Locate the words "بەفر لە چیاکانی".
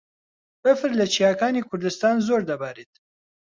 0.63-1.65